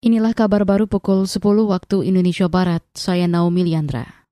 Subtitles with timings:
[0.00, 2.80] Inilah kabar baru pukul 10 waktu Indonesia Barat.
[2.96, 4.24] Saya Naomi Liandra.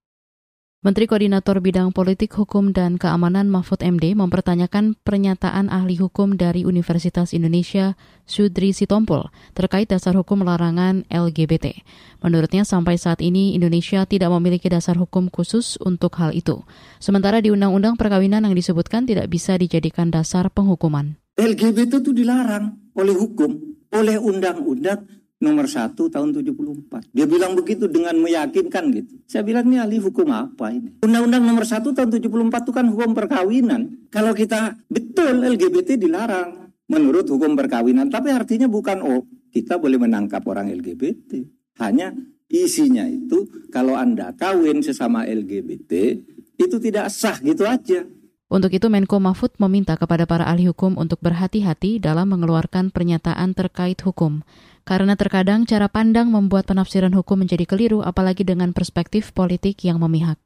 [0.81, 7.37] Menteri Koordinator Bidang Politik, Hukum, dan Keamanan Mahfud MD mempertanyakan pernyataan ahli hukum dari Universitas
[7.37, 11.85] Indonesia, Sudri Sitompul, terkait dasar hukum larangan LGBT.
[12.25, 16.65] Menurutnya sampai saat ini Indonesia tidak memiliki dasar hukum khusus untuk hal itu.
[16.97, 21.21] Sementara di Undang-Undang Perkawinan yang disebutkan tidak bisa dijadikan dasar penghukuman.
[21.37, 23.53] LGBT itu dilarang oleh hukum,
[23.93, 27.15] oleh undang-undang nomor 1 tahun 74.
[27.15, 29.23] Dia bilang begitu dengan meyakinkan gitu.
[29.31, 30.99] Saya bilang ini ahli hukum apa ini?
[31.03, 34.11] Undang-undang nomor 1 tahun 74 itu kan hukum perkawinan.
[34.11, 38.11] Kalau kita betul LGBT dilarang menurut hukum perkawinan.
[38.11, 39.23] Tapi artinya bukan oh
[39.55, 41.39] kita boleh menangkap orang LGBT.
[41.79, 42.11] Hanya
[42.51, 46.19] isinya itu kalau Anda kawin sesama LGBT
[46.59, 48.03] itu tidak sah gitu aja.
[48.49, 54.01] Untuk itu Menko Mahfud meminta kepada para ahli hukum untuk berhati-hati dalam mengeluarkan pernyataan terkait
[54.01, 54.41] hukum.
[54.89, 60.41] Karena terkadang cara pandang membuat penafsiran hukum menjadi keliru apalagi dengan perspektif politik yang memihak.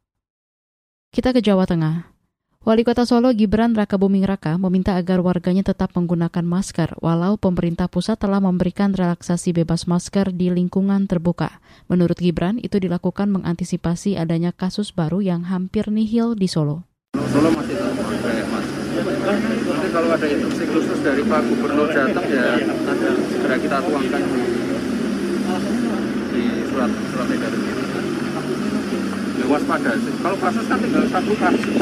[1.15, 2.11] Kita ke Jawa Tengah.
[2.63, 7.91] Wali Kota Solo Gibran Raka Buming Raka meminta agar warganya tetap menggunakan masker walau pemerintah
[7.91, 11.59] pusat telah memberikan relaksasi bebas masker di lingkungan terbuka.
[11.87, 16.92] Menurut Gibran, itu dilakukan mengantisipasi adanya kasus baru yang hampir nihil di Solo.
[17.33, 18.83] Solo masih pakai masker.
[19.65, 24.21] Nanti kalau ada instruksi khusus dari Pak Gubernur datang ya nanti segera kita tuangkan
[26.29, 27.99] di surat surat edaran kita.
[29.33, 30.13] Ya waspada sih.
[30.21, 31.75] Kalau kasus kan tinggal satu kasus.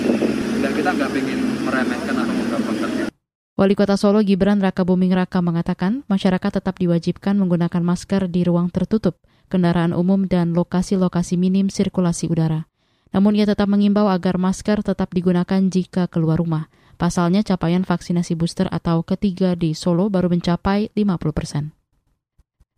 [0.63, 2.89] Ya kita nggak ingin meremehkan atau menggampangkan.
[3.59, 8.71] Wali Kota Solo Gibran Raka Buming Raka mengatakan masyarakat tetap diwajibkan menggunakan masker di ruang
[8.71, 9.19] tertutup,
[9.51, 12.70] kendaraan umum dan lokasi-lokasi minim sirkulasi udara.
[13.11, 16.71] Namun ia tetap mengimbau agar masker tetap digunakan jika keluar rumah.
[16.95, 21.63] Pasalnya capaian vaksinasi booster atau ketiga di Solo baru mencapai 50 persen.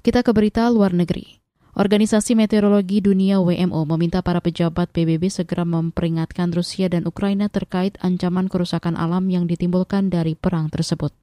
[0.02, 1.44] Kita ke berita luar negeri.
[1.74, 8.46] Organisasi Meteorologi Dunia WMO meminta para pejabat PBB segera memperingatkan Rusia dan Ukraina terkait ancaman
[8.46, 11.14] kerusakan alam yang ditimbulkan dari perang tersebut.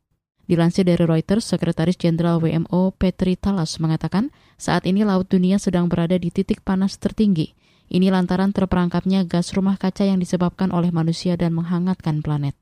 [0.51, 6.19] Dilansir dari Reuters, Sekretaris Jenderal WMO Petri Talas mengatakan saat ini Laut Dunia sedang berada
[6.19, 7.55] di titik panas tertinggi
[7.91, 12.55] ini lantaran terperangkapnya gas rumah kaca yang disebabkan oleh manusia dan menghangatkan planet.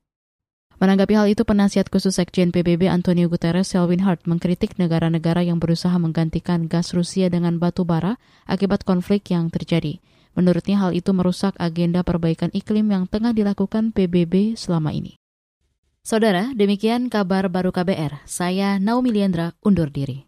[0.78, 5.92] Menanggapi hal itu, penasihat khusus Sekjen PBB Antonio Guterres Selwyn Hart mengkritik negara-negara yang berusaha
[6.00, 10.00] menggantikan gas Rusia dengan batu bara akibat konflik yang terjadi.
[10.38, 15.18] Menurutnya hal itu merusak agenda perbaikan iklim yang tengah dilakukan PBB selama ini.
[16.06, 18.24] Saudara, demikian kabar baru KBR.
[18.24, 20.24] Saya Naomi Liandra undur diri.